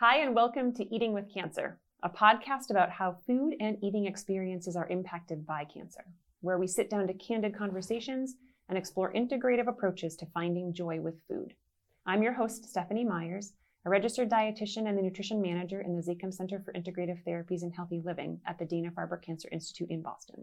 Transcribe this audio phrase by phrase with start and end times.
[0.00, 4.74] Hi, and welcome to Eating with Cancer, a podcast about how food and eating experiences
[4.74, 6.02] are impacted by cancer,
[6.40, 8.36] where we sit down to candid conversations
[8.70, 11.52] and explore integrative approaches to finding joy with food.
[12.06, 13.52] I'm your host, Stephanie Meyers,
[13.84, 17.74] a registered dietitian and the nutrition manager in the Zakim Center for Integrative Therapies and
[17.74, 20.42] Healthy Living at the Dana Farber Cancer Institute in Boston.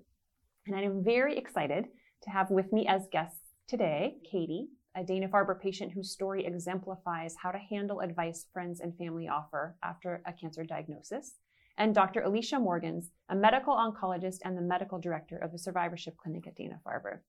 [0.68, 1.88] And I am very excited
[2.21, 7.36] to have with me as guests today Katie, a Dana Farber patient whose story exemplifies
[7.36, 11.36] how to handle advice friends and family offer after a cancer diagnosis,
[11.78, 12.22] and Dr.
[12.22, 16.80] Alicia Morgans, a medical oncologist and the medical director of the survivorship clinic at Dana
[16.84, 17.20] Farber.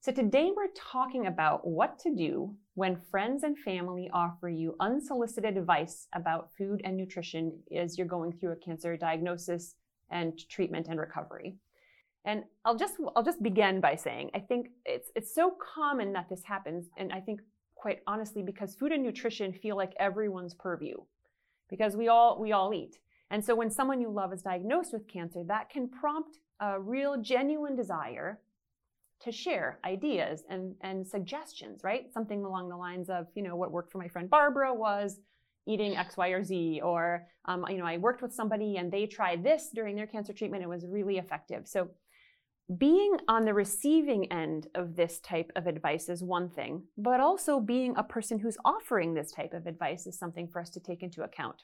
[0.00, 5.58] So, today we're talking about what to do when friends and family offer you unsolicited
[5.58, 9.74] advice about food and nutrition as you're going through a cancer diagnosis
[10.10, 11.58] and treatment and recovery.
[12.26, 16.28] And I'll just I'll just begin by saying I think it's it's so common that
[16.28, 17.40] this happens, and I think
[17.76, 20.96] quite honestly because food and nutrition feel like everyone's purview,
[21.70, 22.98] because we all we all eat,
[23.30, 27.16] and so when someone you love is diagnosed with cancer, that can prompt a real
[27.22, 28.40] genuine desire
[29.20, 32.12] to share ideas and and suggestions, right?
[32.12, 35.20] Something along the lines of you know what worked for my friend Barbara was
[35.68, 39.06] eating X, Y, or Z, or um, you know I worked with somebody and they
[39.06, 41.68] tried this during their cancer treatment, it was really effective.
[41.68, 41.88] So
[42.78, 47.60] being on the receiving end of this type of advice is one thing, but also
[47.60, 51.02] being a person who's offering this type of advice is something for us to take
[51.02, 51.62] into account.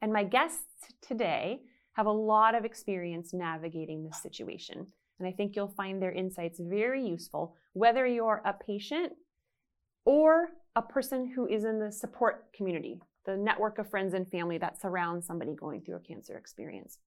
[0.00, 0.64] And my guests
[1.00, 1.62] today
[1.94, 4.86] have a lot of experience navigating this situation.
[5.18, 9.12] And I think you'll find their insights very useful, whether you're a patient
[10.04, 14.58] or a person who is in the support community, the network of friends and family
[14.58, 16.98] that surrounds somebody going through a cancer experience.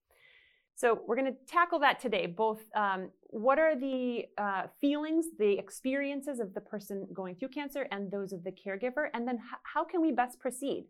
[0.75, 2.25] So we're going to tackle that today.
[2.25, 7.88] Both um, what are the uh, feelings, the experiences of the person going through cancer,
[7.91, 10.85] and those of the caregiver, and then h- how can we best proceed?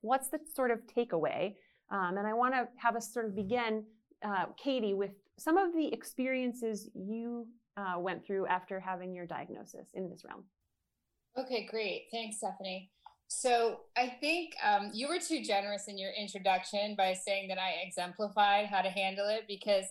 [0.00, 1.54] What's the sort of takeaway?
[1.90, 3.84] Um, and I want to have us sort of begin,
[4.24, 7.46] uh, Katie, with some of the experiences you
[7.76, 10.44] uh, went through after having your diagnosis in this realm.
[11.38, 12.06] Okay, great.
[12.10, 12.90] Thanks, Stephanie.
[13.32, 17.86] So I think um, you were too generous in your introduction by saying that I
[17.86, 19.84] exemplified how to handle it because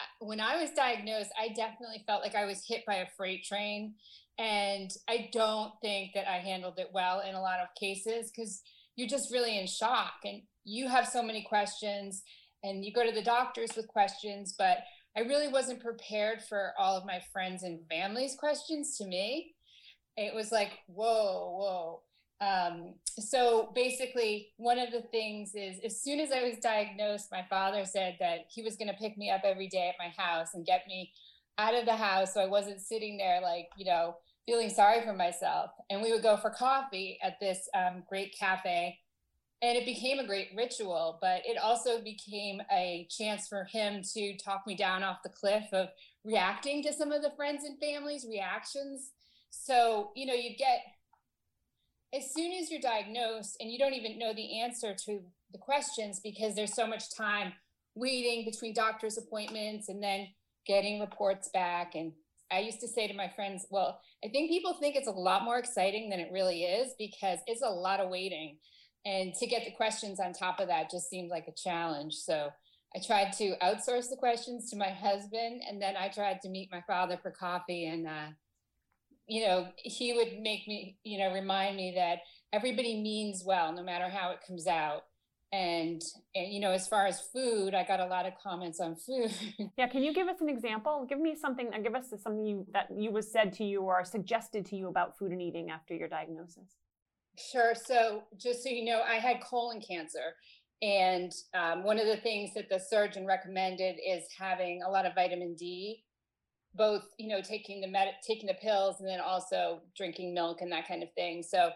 [0.00, 3.44] uh, when I was diagnosed, I definitely felt like I was hit by a freight
[3.44, 3.94] train.
[4.36, 8.62] And I don't think that I handled it well in a lot of cases because
[8.96, 12.24] you're just really in shock and you have so many questions
[12.64, 14.56] and you go to the doctors with questions.
[14.58, 14.78] But
[15.16, 19.54] I really wasn't prepared for all of my friends and family's questions to me.
[20.16, 22.02] It was like, whoa, whoa
[22.42, 27.44] um, so basically, one of the things is as soon as I was diagnosed, my
[27.48, 30.48] father said that he was going to pick me up every day at my house
[30.54, 31.12] and get me
[31.58, 34.16] out of the house so I wasn't sitting there like, you know,
[34.46, 35.70] feeling sorry for myself.
[35.88, 38.98] And we would go for coffee at this um, great cafe.
[39.60, 44.36] And it became a great ritual, but it also became a chance for him to
[44.38, 45.90] talk me down off the cliff of
[46.24, 49.12] reacting to some of the friends and families' reactions.
[49.50, 50.80] So, you know, you get
[52.14, 55.20] as soon as you're diagnosed and you don't even know the answer to
[55.52, 57.52] the questions because there's so much time
[57.94, 60.28] waiting between doctor's appointments and then
[60.66, 62.12] getting reports back and
[62.52, 65.42] I used to say to my friends, well, I think people think it's a lot
[65.42, 68.58] more exciting than it really is because it's a lot of waiting.
[69.06, 72.14] And to get the questions on top of that just seemed like a challenge.
[72.14, 72.50] So
[72.94, 76.70] I tried to outsource the questions to my husband, and then I tried to meet
[76.70, 77.86] my father for coffee.
[77.86, 78.28] And uh,
[79.26, 82.18] you know, he would make me, you know, remind me that
[82.52, 85.04] everybody means well, no matter how it comes out.
[85.52, 86.00] And,
[86.34, 89.30] and you know, as far as food, I got a lot of comments on food.
[89.76, 91.06] yeah, can you give us an example?
[91.06, 91.70] Give me something.
[91.82, 95.18] Give us something you, that you was said to you or suggested to you about
[95.18, 96.76] food and eating after your diagnosis.
[97.38, 97.74] Sure.
[97.74, 100.36] So, just so you know, I had colon cancer,
[100.80, 105.14] and um, one of the things that the surgeon recommended is having a lot of
[105.14, 106.02] vitamin D
[106.74, 110.72] both you know taking the med- taking the pills and then also drinking milk and
[110.72, 111.42] that kind of thing.
[111.42, 111.70] So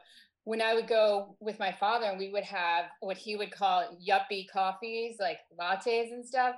[0.46, 3.98] when i would go with my father and we would have what he would call
[4.08, 6.54] yuppie coffees like lattes and stuff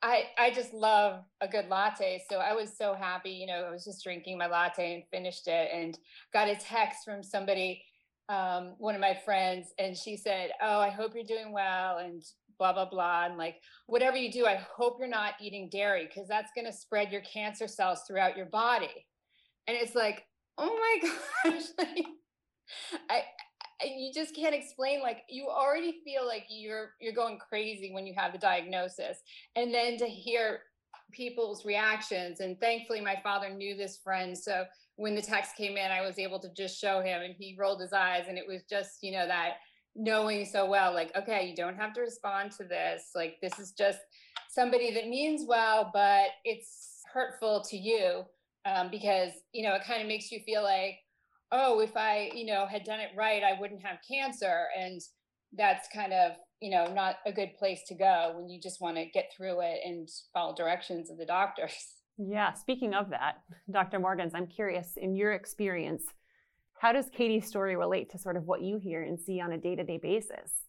[0.00, 2.22] i i just love a good latte.
[2.30, 5.48] So i was so happy you know i was just drinking my latte and finished
[5.48, 5.98] it and
[6.32, 7.82] got a text from somebody
[8.28, 11.98] um, one of my friends and she said oh i hope you're doing well.
[11.98, 12.22] And
[12.58, 13.56] blah blah blah and like
[13.86, 17.22] whatever you do i hope you're not eating dairy because that's going to spread your
[17.22, 19.06] cancer cells throughout your body.
[19.66, 20.24] And it's like
[20.58, 21.10] oh my
[21.50, 22.06] gosh like,
[23.10, 23.22] I,
[23.82, 28.06] I you just can't explain like you already feel like you're you're going crazy when
[28.06, 29.18] you have the diagnosis.
[29.54, 30.60] And then to hear
[31.12, 34.64] people's reactions and thankfully my father knew this friend so
[34.96, 37.80] when the text came in i was able to just show him and he rolled
[37.80, 39.54] his eyes and it was just you know that
[39.96, 43.10] knowing so well, like, okay, you don't have to respond to this.
[43.14, 43.98] Like, this is just
[44.50, 48.24] somebody that means well, but it's hurtful to you
[48.64, 50.98] um, because, you know, it kind of makes you feel like,
[51.52, 54.66] oh, if I, you know, had done it right, I wouldn't have cancer.
[54.78, 55.00] And
[55.52, 58.96] that's kind of, you know, not a good place to go when you just want
[58.96, 61.72] to get through it and follow directions of the doctors.
[62.18, 62.54] Yeah.
[62.54, 63.98] Speaking of that, Dr.
[63.98, 66.02] Morgans, I'm curious in your experience,
[66.80, 69.58] how does Katie's story relate to sort of what you hear and see on a
[69.58, 70.66] day to day basis?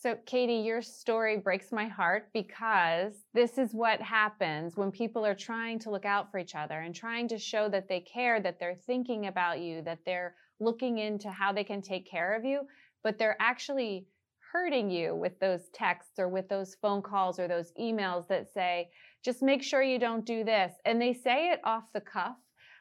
[0.00, 5.34] So, Katie, your story breaks my heart because this is what happens when people are
[5.34, 8.60] trying to look out for each other and trying to show that they care, that
[8.60, 12.60] they're thinking about you, that they're looking into how they can take care of you,
[13.02, 14.06] but they're actually
[14.52, 18.88] hurting you with those texts or with those phone calls or those emails that say,
[19.24, 20.72] just make sure you don't do this.
[20.84, 22.36] And they say it off the cuff,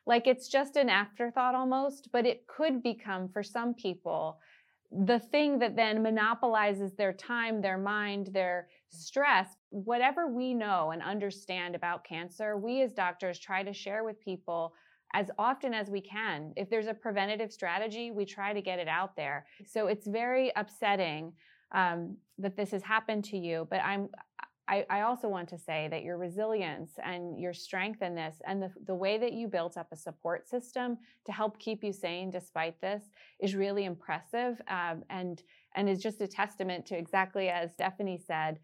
[0.07, 4.39] like it's just an afterthought almost, but it could become for some people
[4.91, 11.03] the thing that then monopolizes their time, their mind, their stress, whatever we know and
[11.03, 14.73] understand about cancer, we as doctors try to share with people
[15.13, 16.53] as often as we can.
[16.55, 19.45] If there's a preventative strategy, we try to get it out there.
[19.65, 21.33] So it's very upsetting
[21.73, 24.07] um, that this has happened to you, but I'm
[24.69, 28.61] I, I, also want to say that your resilience and your strength in this and
[28.61, 32.29] the, the way that you built up a support system to help keep you sane
[32.29, 33.03] despite this
[33.39, 35.43] is really impressive um, and,
[35.75, 38.59] and is just a testament to exactly as Stephanie said,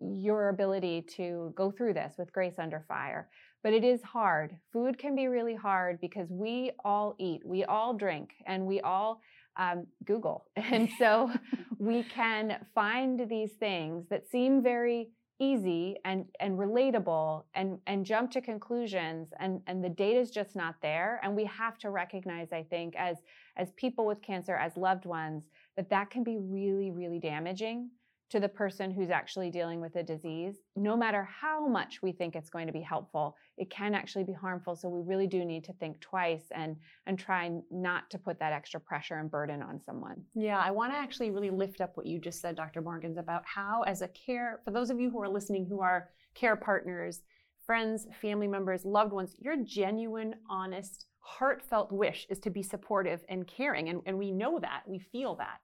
[0.00, 3.28] your ability to go through this with grace under fire.
[3.62, 4.56] But it is hard.
[4.72, 9.20] Food can be really hard because we all eat, we all drink, and we all
[9.56, 10.46] um, Google.
[10.56, 11.30] And so
[11.78, 18.30] we can find these things that seem very easy and and relatable and and jump
[18.30, 21.20] to conclusions and and the data is just not there.
[21.22, 23.18] And we have to recognize i think as
[23.56, 25.44] as people with cancer as loved ones
[25.76, 27.90] that that can be really really damaging
[28.28, 32.34] to the person who's actually dealing with the disease, no matter how much we think
[32.34, 34.74] it's going to be helpful, it can actually be harmful.
[34.74, 36.76] So we really do need to think twice and
[37.06, 40.22] and try not to put that extra pressure and burden on someone.
[40.34, 42.80] Yeah, I want to actually really lift up what you just said, Dr.
[42.80, 46.08] Morgans, about how as a care, for those of you who are listening who are
[46.34, 47.22] care partners,
[47.64, 53.46] friends, family members, loved ones, your genuine, honest, heartfelt wish is to be supportive and
[53.46, 53.88] caring.
[53.88, 55.58] And, and we know that, we feel that.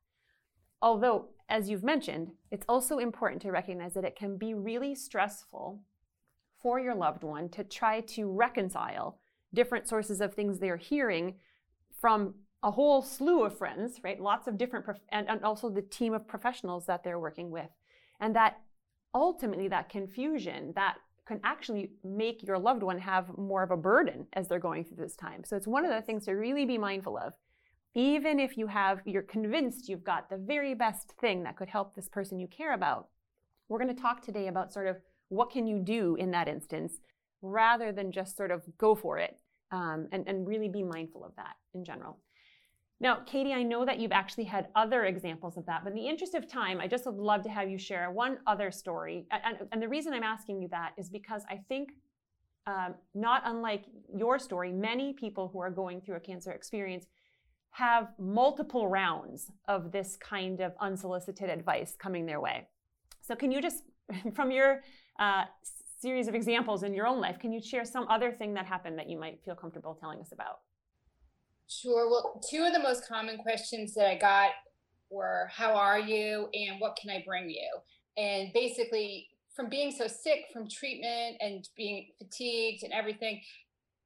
[0.82, 5.80] Although, as you've mentioned, it's also important to recognize that it can be really stressful
[6.60, 9.20] for your loved one to try to reconcile
[9.54, 11.36] different sources of things they're hearing
[12.00, 12.34] from
[12.64, 14.20] a whole slew of friends, right?
[14.20, 17.70] Lots of different, prof- and, and also the team of professionals that they're working with.
[18.20, 18.60] And that
[19.14, 20.96] ultimately, that confusion, that
[21.26, 24.96] can actually make your loved one have more of a burden as they're going through
[24.96, 25.44] this time.
[25.44, 27.34] So it's one of the things to really be mindful of
[27.94, 31.94] even if you have you're convinced you've got the very best thing that could help
[31.94, 33.08] this person you care about
[33.68, 34.96] we're going to talk today about sort of
[35.28, 37.00] what can you do in that instance
[37.42, 39.40] rather than just sort of go for it
[39.70, 42.18] um, and, and really be mindful of that in general.
[43.00, 46.08] Now katie i know that you've actually had other examples of that but in the
[46.08, 49.26] interest of time i just would love to have you share one other story.
[49.30, 51.90] And, and the reason i'm asking you that is because i think
[52.64, 57.06] um, not unlike your story many people who are going through a cancer experience
[57.72, 62.68] have multiple rounds of this kind of unsolicited advice coming their way.
[63.22, 63.84] So, can you just,
[64.34, 64.82] from your
[65.18, 65.44] uh,
[66.00, 68.98] series of examples in your own life, can you share some other thing that happened
[68.98, 70.60] that you might feel comfortable telling us about?
[71.68, 72.10] Sure.
[72.10, 74.50] Well, two of the most common questions that I got
[75.10, 76.48] were How are you?
[76.52, 77.68] and What can I bring you?
[78.16, 83.40] And basically, from being so sick from treatment and being fatigued and everything,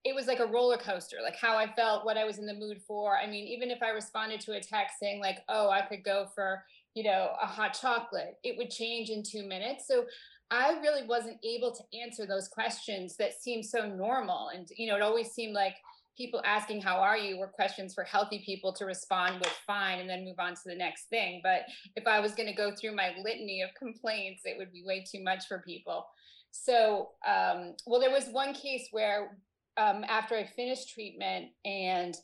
[0.07, 2.55] it was like a roller coaster, like how I felt, what I was in the
[2.55, 3.19] mood for.
[3.19, 6.29] I mean, even if I responded to a text saying, like, oh, I could go
[6.33, 6.63] for,
[6.95, 9.89] you know, a hot chocolate, it would change in two minutes.
[9.89, 10.05] So
[10.49, 14.51] I really wasn't able to answer those questions that seem so normal.
[14.55, 15.75] And, you know, it always seemed like
[16.17, 20.09] people asking, how are you, were questions for healthy people to respond with fine and
[20.09, 21.41] then move on to the next thing.
[21.43, 21.63] But
[21.97, 25.05] if I was going to go through my litany of complaints, it would be way
[25.05, 26.07] too much for people.
[26.53, 29.37] So, um, well, there was one case where
[29.77, 32.17] um, after I finished treatment and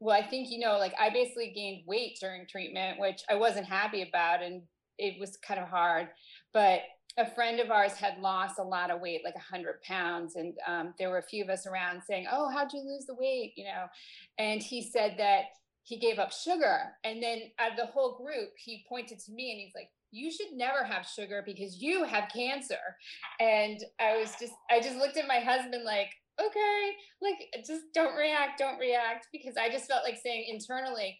[0.00, 3.66] well, I think you know, like I basically gained weight during treatment, which I wasn't
[3.66, 4.62] happy about, and
[4.98, 6.08] it was kind of hard.
[6.52, 6.80] But
[7.16, 10.52] a friend of ours had lost a lot of weight, like a hundred pounds, and
[10.66, 13.54] um, there were a few of us around saying, "Oh, how'd you lose the weight?"
[13.56, 13.86] You know,
[14.38, 15.44] and he said that
[15.84, 19.52] he gave up sugar, and then out of the whole group, he pointed to me
[19.52, 22.96] and he's like, you should never have sugar because you have cancer.
[23.40, 26.08] And I was just, I just looked at my husband like,
[26.40, 31.18] okay, like just don't react, don't react, because I just felt like saying internally,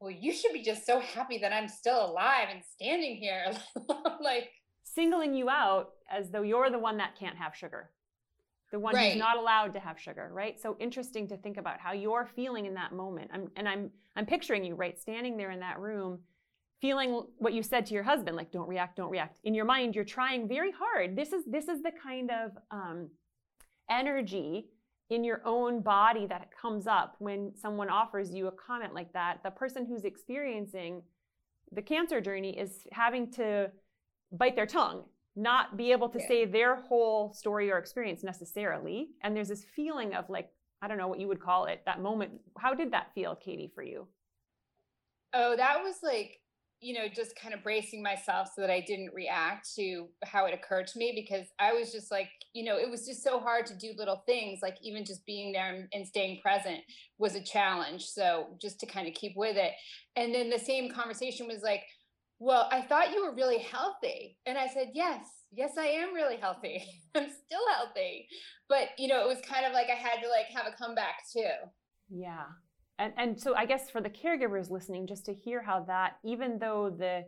[0.00, 3.52] well, you should be just so happy that I'm still alive and standing here.
[4.20, 4.50] like
[4.82, 7.90] singling you out as though you're the one that can't have sugar,
[8.72, 9.12] the one right.
[9.12, 10.60] who's not allowed to have sugar, right?
[10.60, 13.30] So interesting to think about how you're feeling in that moment.
[13.32, 16.20] I'm, and I'm, I'm picturing you, right, standing there in that room,
[16.80, 19.38] feeling what you said to your husband, like, don't react, don't react.
[19.44, 21.16] In your mind, you're trying very hard.
[21.16, 23.08] This is, this is the kind of um,
[23.90, 24.66] energy
[25.10, 29.38] in your own body that comes up when someone offers you a comment like that.
[29.44, 31.02] The person who's experiencing
[31.72, 33.70] the cancer journey is having to
[34.32, 35.04] bite their tongue,
[35.36, 36.28] not be able to yeah.
[36.28, 39.10] say their whole story or experience necessarily.
[39.22, 40.50] And there's this feeling of like,
[40.82, 42.32] I don't know what you would call it, that moment.
[42.58, 44.08] How did that feel, Katie, for you?
[45.32, 46.40] Oh, that was like
[46.80, 50.54] you know, just kind of bracing myself so that I didn't react to how it
[50.54, 53.66] occurred to me because I was just like, you know, it was just so hard
[53.66, 54.60] to do little things.
[54.62, 56.80] Like even just being there and, staying present
[57.18, 58.04] was a challenge.
[58.04, 59.72] So just to kind of keep with it.
[60.14, 61.82] And then the same conversation was like,
[62.38, 64.38] well, I thought you were really healthy.
[64.44, 66.84] And I said, yes, yes, I am really healthy.
[67.14, 68.28] I'm still healthy.
[68.68, 71.22] But, you know, it was kind of like I had to like have a comeback
[71.32, 71.48] too.
[72.10, 72.44] Yeah.
[72.98, 76.58] And, and so I guess for the caregivers listening, just to hear how that, even
[76.58, 77.24] though the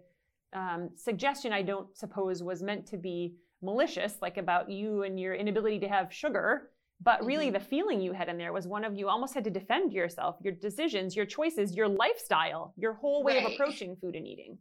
[0.53, 5.35] um, suggestion I don't suppose was meant to be malicious, like about you and your
[5.35, 6.71] inability to have sugar,
[7.01, 7.55] but really mm-hmm.
[7.55, 10.37] the feeling you had in there was one of you almost had to defend yourself,
[10.43, 13.47] your decisions, your choices, your lifestyle, your whole way right.
[13.47, 14.59] of approaching food and eating.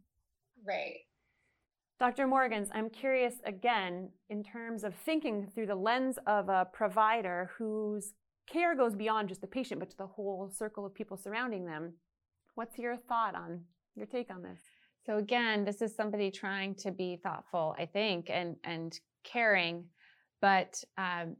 [0.66, 0.98] Right.
[1.98, 2.28] Dr.
[2.28, 8.12] Morgans, I'm curious again in terms of thinking through the lens of a provider whose
[8.50, 11.94] care goes beyond just the patient, but to the whole circle of people surrounding them.
[12.54, 13.60] What's your thought on
[13.94, 14.60] your take on this?
[15.06, 19.84] So again, this is somebody trying to be thoughtful, I think, and and caring,
[20.40, 21.36] but um,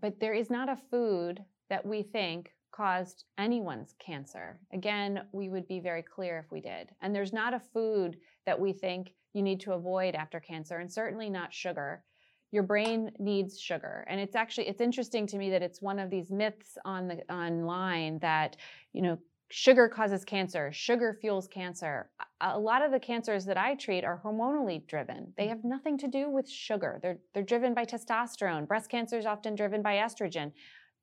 [0.00, 4.58] but there is not a food that we think caused anyone's cancer.
[4.72, 6.90] Again, we would be very clear if we did.
[7.02, 10.92] And there's not a food that we think you need to avoid after cancer, and
[10.92, 12.04] certainly not sugar
[12.54, 14.04] your brain needs sugar.
[14.08, 17.20] And it's actually it's interesting to me that it's one of these myths on the
[17.28, 18.56] online that
[18.92, 19.18] you know
[19.50, 22.08] sugar causes cancer sugar fuels cancer.
[22.40, 25.32] A lot of the cancers that i treat are hormonally driven.
[25.36, 27.00] They have nothing to do with sugar.
[27.02, 28.68] They're they're driven by testosterone.
[28.68, 30.52] Breast cancer is often driven by estrogen.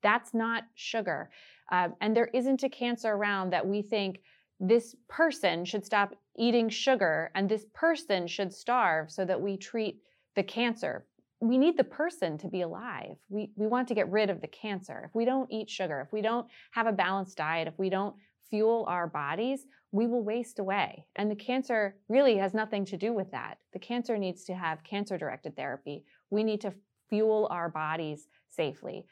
[0.02, 1.30] That's not sugar.
[1.70, 4.20] Um, and there isn't a cancer around that we think
[4.58, 10.00] this person should stop eating sugar and this person should starve so that we treat
[10.34, 11.04] the cancer
[11.42, 13.16] we need the person to be alive.
[13.28, 15.02] We, we want to get rid of the cancer.
[15.08, 18.14] If we don't eat sugar, if we don't have a balanced diet, if we don't
[18.48, 21.04] fuel our bodies, we will waste away.
[21.16, 23.58] And the cancer really has nothing to do with that.
[23.72, 26.04] The cancer needs to have cancer directed therapy.
[26.30, 26.72] We need to
[27.08, 29.04] fuel our bodies safely.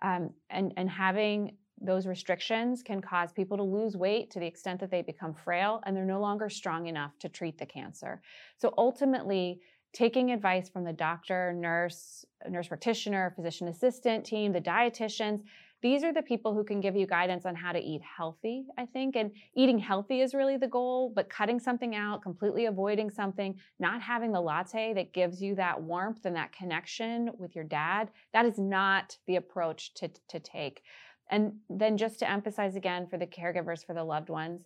[0.00, 4.80] Um, and, and having those restrictions can cause people to lose weight to the extent
[4.80, 8.22] that they become frail and they're no longer strong enough to treat the cancer.
[8.56, 9.60] So ultimately,
[9.92, 15.42] taking advice from the doctor, nurse, nurse practitioner, physician assistant team, the dietitians.
[15.82, 18.86] These are the people who can give you guidance on how to eat healthy, I
[18.86, 19.14] think.
[19.14, 24.00] And eating healthy is really the goal, but cutting something out, completely avoiding something, not
[24.00, 28.46] having the latte that gives you that warmth and that connection with your dad, that
[28.46, 30.82] is not the approach to, to take.
[31.30, 34.62] And then just to emphasize again for the caregivers, for the loved ones,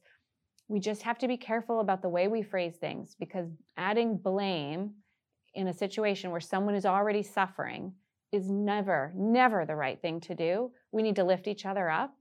[0.68, 4.92] we just have to be careful about the way we phrase things because adding blame
[5.54, 7.92] in a situation where someone is already suffering
[8.32, 10.70] is never, never the right thing to do.
[10.92, 12.14] We need to lift each other up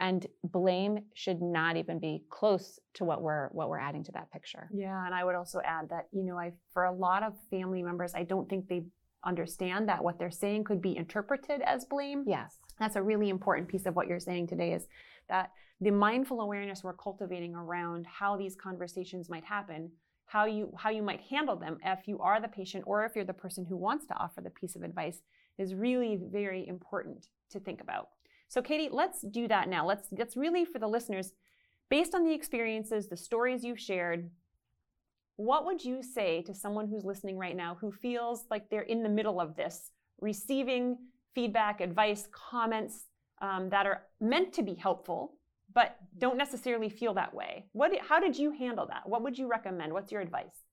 [0.00, 4.32] and blame should not even be close to what we're what we're adding to that
[4.32, 4.68] picture.
[4.72, 7.82] Yeah, and I would also add that, you know, I for a lot of family
[7.82, 8.84] members, I don't think they
[9.24, 12.24] understand that what they're saying could be interpreted as blame.
[12.26, 12.56] Yes.
[12.78, 14.86] That's a really important piece of what you're saying today is
[15.28, 15.50] that
[15.82, 19.90] the mindful awareness we're cultivating around how these conversations might happen
[20.30, 23.24] how you how you might handle them if you are the patient or if you're
[23.24, 25.22] the person who wants to offer the piece of advice
[25.58, 28.10] is really very important to think about.
[28.48, 29.84] So Katie, let's do that now.
[29.84, 31.32] Let's let's really for the listeners
[31.88, 34.30] based on the experiences, the stories you've shared,
[35.34, 39.02] what would you say to someone who's listening right now who feels like they're in
[39.02, 40.96] the middle of this, receiving
[41.34, 43.06] feedback, advice, comments
[43.42, 45.39] um, that are meant to be helpful,
[45.74, 47.66] but don't necessarily feel that way.
[47.72, 49.08] What, how did you handle that?
[49.08, 49.92] What would you recommend?
[49.92, 50.64] What's your advice?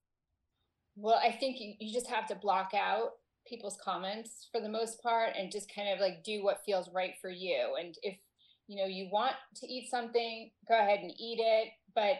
[0.95, 3.11] Well, I think you, you just have to block out
[3.47, 7.13] people's comments for the most part and just kind of like do what feels right
[7.21, 7.75] for you.
[7.79, 8.17] And if
[8.67, 11.69] you know you want to eat something, go ahead and eat it.
[11.95, 12.17] But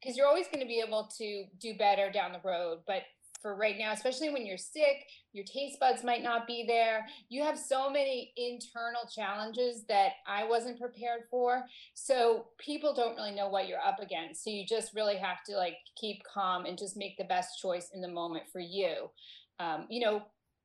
[0.00, 2.80] because you're always going to be able to do better down the road.
[2.86, 3.02] But
[3.42, 7.06] for right now, especially when you're sick, your taste buds might not be there.
[7.28, 11.64] You have so many internal challenges that I wasn't prepared for.
[11.94, 14.44] So people don't really know what you're up against.
[14.44, 17.90] So you just really have to like keep calm and just make the best choice
[17.92, 19.10] in the moment for you.
[19.58, 20.22] Um, you know,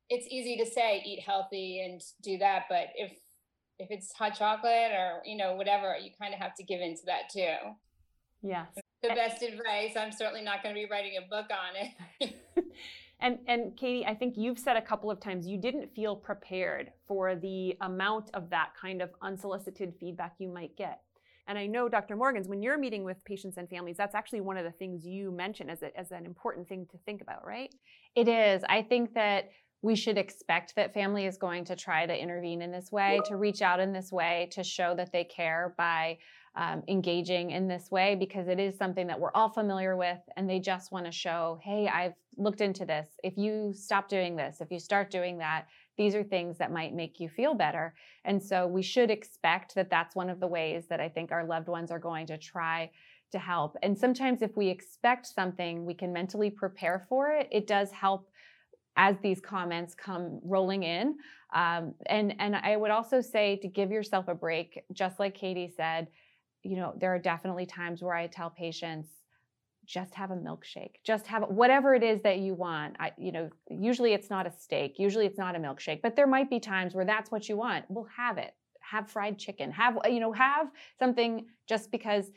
[0.09, 3.11] it's easy to say eat healthy and do that, but if
[3.79, 7.01] if it's hot chocolate or you know whatever, you kind of have to give into
[7.05, 7.75] that too.
[8.41, 8.67] Yes.
[9.03, 9.95] The best advice.
[9.97, 11.75] I'm certainly not going to be writing a book on
[12.21, 12.35] it.
[13.19, 16.91] and and Katie, I think you've said a couple of times you didn't feel prepared
[17.07, 21.01] for the amount of that kind of unsolicited feedback you might get.
[21.47, 22.15] And I know, Dr.
[22.15, 25.31] Morgans, when you're meeting with patients and families, that's actually one of the things you
[25.31, 27.73] mention as, a, as an important thing to think about, right?
[28.15, 28.63] It is.
[28.67, 29.49] I think that
[29.81, 33.37] we should expect that family is going to try to intervene in this way, to
[33.37, 36.17] reach out in this way, to show that they care by
[36.55, 40.19] um, engaging in this way, because it is something that we're all familiar with.
[40.35, 43.07] And they just want to show, hey, I've looked into this.
[43.23, 45.65] If you stop doing this, if you start doing that,
[45.97, 47.93] these are things that might make you feel better.
[48.25, 51.43] And so we should expect that that's one of the ways that I think our
[51.43, 52.91] loved ones are going to try
[53.31, 53.75] to help.
[53.83, 57.47] And sometimes if we expect something, we can mentally prepare for it.
[57.51, 58.29] It does help
[58.95, 61.17] as these comments come rolling in.
[61.53, 65.71] Um, and and I would also say to give yourself a break, just like Katie
[65.75, 66.07] said,
[66.67, 69.09] you know, there are definitely times where I tell patients,
[69.85, 72.97] just have a milkshake, just have whatever it is that you want.
[72.99, 76.27] I, you know, usually it's not a steak, usually it's not a milkshake, but there
[76.27, 77.85] might be times where that's what you want.
[77.87, 78.53] We'll have it.
[78.81, 79.71] Have fried chicken.
[79.71, 80.67] Have uh, you know, have
[80.99, 82.31] something just because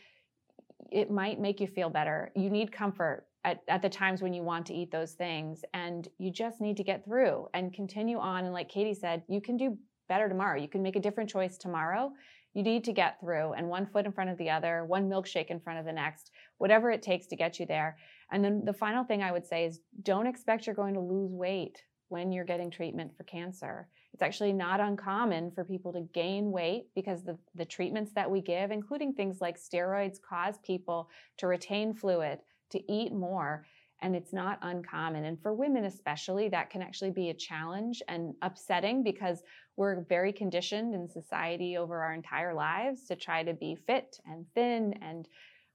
[0.92, 2.30] it might make you feel better.
[2.36, 6.08] You need comfort at, at the times when you want to eat those things and
[6.18, 9.56] you just need to get through and continue on and like katie said you can
[9.56, 9.76] do
[10.08, 12.12] better tomorrow you can make a different choice tomorrow
[12.54, 15.50] you need to get through and one foot in front of the other one milkshake
[15.50, 17.96] in front of the next whatever it takes to get you there
[18.32, 21.32] and then the final thing i would say is don't expect you're going to lose
[21.32, 26.50] weight when you're getting treatment for cancer it's actually not uncommon for people to gain
[26.50, 31.46] weight because the, the treatments that we give including things like steroids cause people to
[31.46, 33.66] retain fluid to eat more.
[34.02, 35.24] And it's not uncommon.
[35.24, 39.42] And for women, especially, that can actually be a challenge and upsetting because
[39.76, 44.46] we're very conditioned in society over our entire lives to try to be fit and
[44.54, 45.28] thin and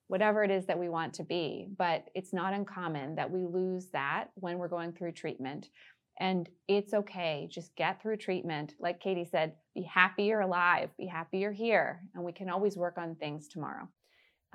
[0.08, 1.68] whatever it is that we want to be.
[1.78, 5.70] But it's not uncommon that we lose that when we're going through treatment.
[6.20, 7.48] And it's okay.
[7.52, 8.76] Just get through treatment.
[8.80, 12.78] Like Katie said, be happy you're alive, be happy you're here, and we can always
[12.78, 13.90] work on things tomorrow.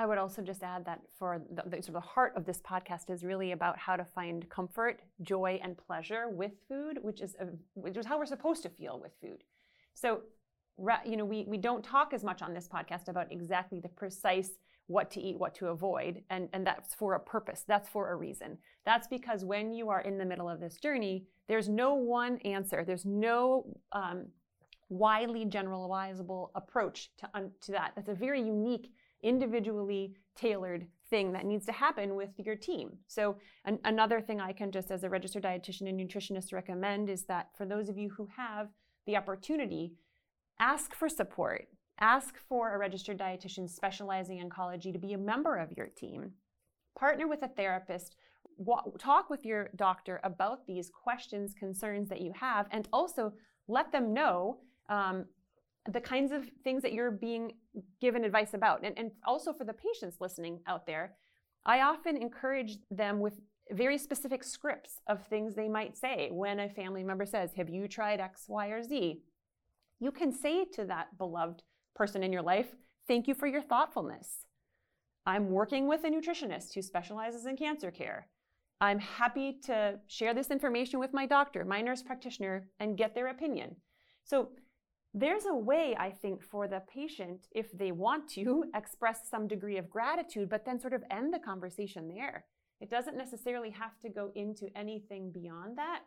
[0.01, 2.59] I would also just add that for the, the, sort of the heart of this
[2.59, 7.37] podcast is really about how to find comfort, joy, and pleasure with food, which is
[7.39, 9.45] a, which is how we're supposed to feel with food.
[9.93, 10.23] So,
[11.05, 14.53] you know, we we don't talk as much on this podcast about exactly the precise
[14.87, 17.65] what to eat, what to avoid, and and that's for a purpose.
[17.69, 18.57] That's for a reason.
[18.87, 22.85] That's because when you are in the middle of this journey, there's no one answer.
[22.87, 24.29] There's no um,
[24.89, 27.29] widely generalizable approach to
[27.67, 27.93] to that.
[27.97, 32.91] That's a very unique individually tailored thing that needs to happen with your team.
[33.07, 37.25] So, an, another thing I can just as a registered dietitian and nutritionist recommend is
[37.25, 38.69] that for those of you who have
[39.07, 39.95] the opportunity,
[40.59, 41.67] ask for support.
[42.01, 46.33] Ask for a registered dietitian specializing in oncology to be a member of your team.
[46.99, 48.17] Partner with a therapist.
[48.99, 53.33] Talk with your doctor about these questions, concerns that you have, and also
[53.69, 55.27] let them know um,
[55.89, 57.53] the kinds of things that you're being
[58.01, 58.85] given advice about.
[58.85, 61.15] And, and also for the patients listening out there,
[61.65, 63.41] I often encourage them with
[63.71, 67.87] very specific scripts of things they might say when a family member says, Have you
[67.89, 69.23] tried X, Y, or Z?
[70.01, 71.63] You can say to that beloved
[71.95, 72.75] person in your life,
[73.07, 74.47] Thank you for your thoughtfulness.
[75.27, 78.29] I'm working with a nutritionist who specializes in cancer care.
[78.81, 83.29] I'm happy to share this information with my doctor, my nurse practitioner, and get their
[83.29, 83.77] opinion.
[84.25, 84.51] So
[85.13, 89.77] there's a way, I think, for the patient, if they want to, express some degree
[89.77, 92.45] of gratitude, but then sort of end the conversation there.
[92.81, 96.01] It doesn't necessarily have to go into anything beyond that.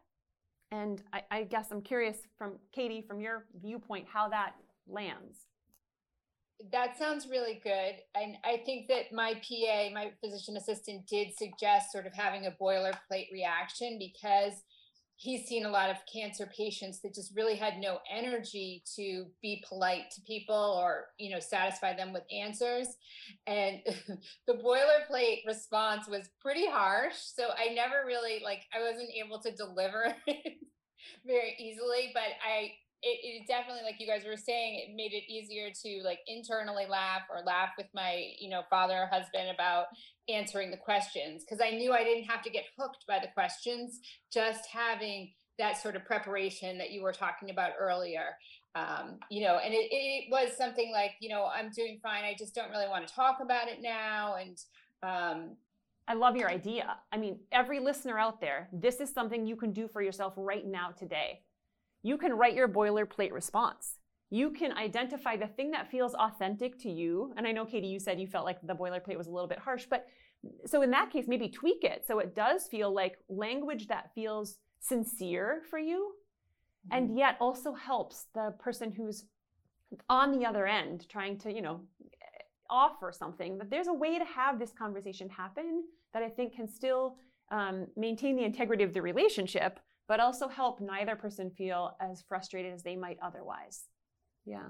[0.72, 4.54] And I, I guess I'm curious from Katie, from your viewpoint, how that
[4.88, 5.46] lands.
[6.72, 7.96] That sounds really good.
[8.16, 12.56] And I think that my PA, my physician assistant, did suggest sort of having a
[12.60, 14.64] boilerplate reaction because
[15.24, 19.64] he's seen a lot of cancer patients that just really had no energy to be
[19.68, 22.88] polite to people or you know satisfy them with answers.
[23.48, 23.80] And
[24.48, 29.52] the boilerplate response was pretty harsh so i never really like i wasn't able to
[29.52, 30.14] deliver
[31.26, 32.72] very easily but i
[33.04, 36.86] it, it definitely, like you guys were saying, it made it easier to like internally
[36.90, 39.86] laugh or laugh with my, you know, father or husband about
[40.30, 44.00] answering the questions because I knew I didn't have to get hooked by the questions.
[44.34, 48.38] Just having that sort of preparation that you were talking about earlier
[48.76, 52.24] um, you know, and it, it was something like, you know, I'm doing fine.
[52.24, 54.36] I just don't really want to talk about it now.
[54.36, 54.58] And
[55.04, 55.58] um,
[56.08, 56.98] I love your idea.
[57.12, 60.66] I mean, every listener out there, this is something you can do for yourself right
[60.66, 61.42] now today.
[62.04, 63.98] You can write your boilerplate response.
[64.30, 67.34] You can identify the thing that feels authentic to you.
[67.38, 69.60] And I know, Katie, you said you felt like the boilerplate was a little bit
[69.60, 70.06] harsh, but
[70.66, 74.58] so in that case, maybe tweak it so it does feel like language that feels
[74.80, 76.14] sincere for you
[76.92, 77.18] and mm-hmm.
[77.18, 79.26] yet also helps the person who's
[80.10, 81.82] on the other end trying to you know
[82.70, 86.68] offer something that there's a way to have this conversation happen that i think can
[86.68, 87.16] still
[87.52, 92.74] um, maintain the integrity of the relationship but also help neither person feel as frustrated
[92.74, 93.84] as they might otherwise
[94.46, 94.68] yeah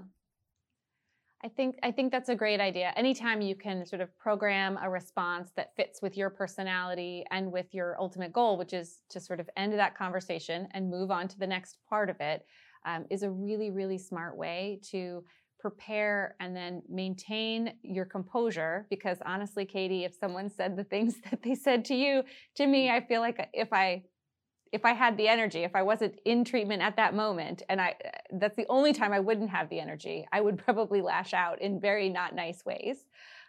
[1.44, 2.94] I think I think that's a great idea.
[2.96, 7.66] Anytime you can sort of program a response that fits with your personality and with
[7.74, 11.38] your ultimate goal, which is to sort of end that conversation and move on to
[11.38, 12.46] the next part of it,
[12.86, 15.22] um, is a really really smart way to
[15.60, 18.86] prepare and then maintain your composure.
[18.88, 22.22] Because honestly, Katie, if someone said the things that they said to you,
[22.54, 24.04] to me, I feel like if I
[24.74, 27.94] if I had the energy, if I wasn't in treatment at that moment, and I
[28.32, 31.80] that's the only time I wouldn't have the energy, I would probably lash out in
[31.80, 33.04] very not nice ways,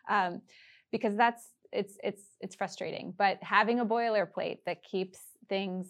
[0.07, 0.43] um,
[0.91, 3.11] because that's it's it's it's frustrating.
[3.17, 5.17] But having a boilerplate that keeps
[5.49, 5.87] things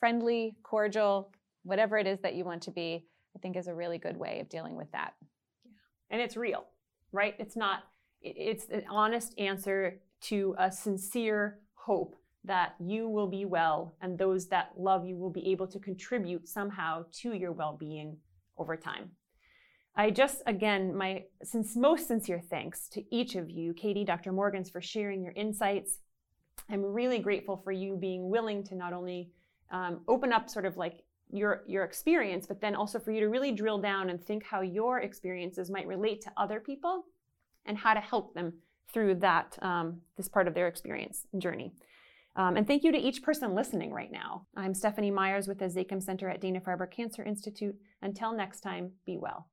[0.00, 1.30] friendly, cordial,
[1.62, 4.40] whatever it is that you want to be, I think is a really good way
[4.40, 5.14] of dealing with that.
[6.10, 6.66] And it's real,
[7.12, 7.36] right?
[7.38, 7.84] It's not.
[8.20, 14.46] It's an honest answer to a sincere hope that you will be well and those
[14.48, 18.16] that love you will be able to contribute somehow to your well-being
[18.58, 19.10] over time.
[19.96, 24.30] I just, again, my since most sincere thanks to each of you, Katie, Dr.
[24.30, 25.98] Morgans, for sharing your insights.
[26.70, 29.30] I'm really grateful for you being willing to not only
[29.70, 33.28] um, open up sort of like your your experience, but then also for you to
[33.28, 37.04] really drill down and think how your experiences might relate to other people
[37.64, 38.52] and how to help them
[38.92, 41.72] through that um, this part of their experience and journey.
[42.36, 44.46] Um, and thank you to each person listening right now.
[44.54, 47.74] I'm Stephanie Meyers with the Zakim Center at Dana Farber Cancer Institute.
[48.02, 49.48] Until next time, be well.